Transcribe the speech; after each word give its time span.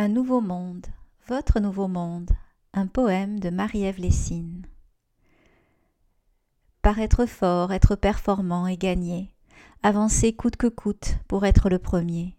Un 0.00 0.06
nouveau 0.06 0.40
monde, 0.40 0.86
votre 1.26 1.58
nouveau 1.58 1.88
monde, 1.88 2.30
un 2.72 2.86
poème 2.86 3.40
de 3.40 3.50
Marie-Ève 3.50 3.98
Lessine. 3.98 4.64
Paraître 6.82 7.26
fort, 7.26 7.72
être 7.72 7.96
performant 7.96 8.68
et 8.68 8.76
gagner, 8.76 9.34
avancer 9.82 10.32
coûte 10.32 10.54
que 10.54 10.68
coûte 10.68 11.16
pour 11.26 11.44
être 11.44 11.68
le 11.68 11.80
premier, 11.80 12.36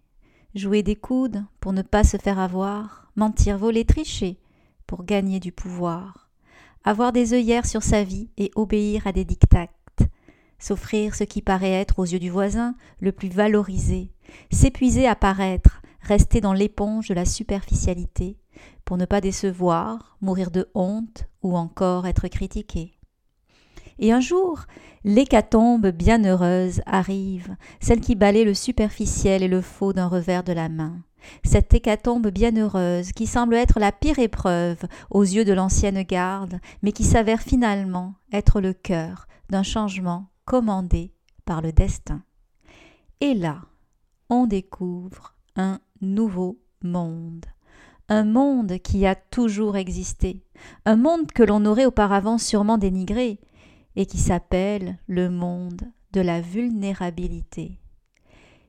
jouer 0.56 0.84
des 0.84 0.96
coudes 0.96 1.44
pour 1.60 1.74
ne 1.74 1.82
pas 1.82 2.06
se 2.06 2.16
faire 2.16 2.40
avoir, 2.40 3.12
mentir, 3.17 3.58
voler, 3.58 3.83
tricher 3.83 4.39
pour 4.87 5.03
gagner 5.03 5.41
du 5.41 5.51
pouvoir, 5.51 6.29
avoir 6.85 7.12
des 7.12 7.33
œillères 7.33 7.65
sur 7.65 7.83
sa 7.83 8.05
vie 8.05 8.29
et 8.37 8.51
obéir 8.55 9.05
à 9.05 9.12
des 9.12 9.26
dictates, 9.26 9.99
s'offrir 10.60 11.13
ce 11.13 11.26
qui 11.26 11.41
paraît 11.41 11.73
être 11.73 11.99
aux 11.99 12.05
yeux 12.05 12.19
du 12.19 12.29
voisin 12.29 12.76
le 13.01 13.12
plus 13.12 13.28
valorisé, 13.28 14.13
s'épuiser 14.49 15.10
à 15.10 15.15
paraître, 15.15 15.81
rester 16.09 16.41
dans 16.41 16.53
l'éponge 16.53 17.07
de 17.07 17.13
la 17.13 17.26
superficialité, 17.26 18.38
pour 18.84 18.98
ne 18.98 19.05
pas 19.05 19.22
décevoir, 19.22 20.17
mourir 20.22 20.52
de 20.52 20.70
honte 20.73 21.26
ou 21.44 21.55
encore 21.55 22.08
être 22.08 22.27
critiqué. 22.27 22.95
Et 24.00 24.12
un 24.12 24.20
jour, 24.20 24.62
l'hécatombe 25.03 25.88
bienheureuse 25.88 26.81
arrive, 26.86 27.55
celle 27.80 28.02
qui 28.02 28.16
balaye 28.16 28.44
le 28.44 28.53
superficiel 28.53 29.44
et 29.44 29.48
le 29.48 29.62
faux 29.62 29.94
d'un 29.94 30.08
revers 30.08 30.44
de 30.44 30.53
la 30.53 30.70
main. 30.70 31.03
Cette 31.44 31.73
hécatombe 31.73 32.30
bienheureuse 32.30 33.12
qui 33.12 33.28
semble 33.28 33.55
être 33.55 33.80
la 33.80 33.91
pire 33.91 34.20
épreuve 34.20 34.84
aux 35.12 35.23
yeux 35.23 35.45
de 35.45 35.53
l'ancienne 35.53 36.02
garde, 36.03 36.59
mais 36.81 36.91
qui 36.91 37.03
s'avère 37.03 37.41
finalement 37.41 38.16
être 38.31 38.62
le 38.62 38.73
cœur 38.73 39.28
d'un 39.50 39.64
changement 39.64 40.30
commandé 40.45 41.14
par 41.45 41.62
le 41.62 41.72
destin. 41.72 42.23
Et 43.22 43.34
là, 43.34 43.62
on 44.30 44.48
découvre 44.48 45.36
un 45.55 45.80
nouveau 46.02 46.59
monde. 46.84 47.45
Un 48.08 48.23
monde 48.23 48.80
qui 48.80 49.05
a 49.05 49.16
toujours 49.16 49.77
existé, 49.77 50.44
un 50.86 50.95
monde 50.95 51.31
que 51.31 51.44
l'on 51.44 51.66
aurait 51.66 51.86
auparavant 51.86 52.38
sûrement 52.38 52.78
dénigré, 52.78 53.39
et 53.95 54.06
qui 54.06 54.17
s'appelle 54.17 54.97
le 55.08 55.30
monde 55.30 55.81
de 56.14 56.22
la 56.22 56.41
vulnérabilité. 56.41 57.80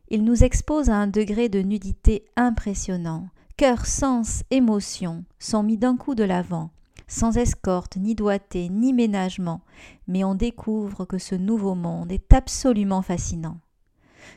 Il 0.09 0.25
nous 0.25 0.43
expose 0.43 0.91
à 0.91 0.97
un 0.97 1.07
degré 1.07 1.49
de 1.49 1.61
nudité 1.61 2.25
impressionnant. 2.37 3.29
Cœur, 3.57 3.87
sens, 3.87 4.43
émotion 4.51 5.25
sont 5.39 5.63
mis 5.63 5.79
d'un 5.79 5.97
coup 5.97 6.15
de 6.15 6.25
l'avant, 6.25 6.71
sans 7.07 7.37
escorte, 7.37 7.97
ni 7.97 8.15
doigté, 8.15 8.69
ni 8.69 8.93
ménagement, 8.93 9.61
mais 10.09 10.25
on 10.25 10.35
découvre 10.35 11.05
que 11.05 11.19
ce 11.19 11.35
nouveau 11.35 11.75
monde 11.75 12.11
est 12.11 12.33
absolument 12.33 13.03
fascinant. 13.03 13.59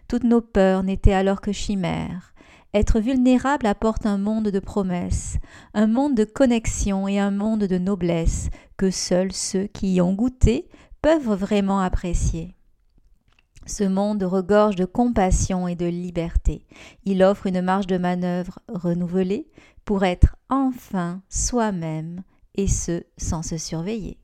Toutes 0.08 0.24
nos 0.24 0.42
peurs 0.42 0.84
n'étaient 0.84 1.14
alors 1.14 1.42
que 1.42 1.52
chimères, 1.52 2.33
être 2.74 3.00
vulnérable 3.00 3.66
apporte 3.66 4.06
un 4.06 4.18
monde 4.18 4.50
de 4.50 4.60
promesses, 4.60 5.38
un 5.74 5.88
monde 5.88 6.16
de 6.16 6.24
connexion 6.24 7.08
et 7.08 7.20
un 7.20 7.32
monde 7.32 7.66
de 7.66 7.78
noblesse 7.78 8.50
que 8.78 8.90
seuls 8.90 9.32
ceux 9.32 9.68
qui 9.68 9.96
y 9.96 10.02
ont 10.02 10.14
goûté 10.14 10.68
peuvent 11.02 11.34
vraiment 11.34 11.80
apprécier. 11.80 12.56
Ce 13.66 13.84
monde 13.84 14.24
regorge 14.24 14.76
de 14.76 14.86
compassion 14.86 15.68
et 15.68 15.76
de 15.76 15.86
liberté. 15.86 16.66
Il 17.06 17.24
offre 17.24 17.48
une 17.48 17.62
marge 17.62 17.88
de 17.88 17.98
manœuvre 17.98 18.60
renouvelée 18.68 19.48
pour 19.86 20.04
être 20.04 20.36
enfin 20.50 21.22
soi-même, 21.30 22.24
et 22.56 22.68
ce 22.68 23.04
sans 23.18 23.42
se 23.42 23.58
surveiller. 23.58 24.23